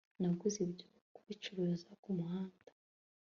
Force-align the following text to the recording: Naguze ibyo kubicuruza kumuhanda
Naguze 0.19 0.57
ibyo 0.65 0.85
kubicuruza 1.13 1.89
kumuhanda 2.01 2.69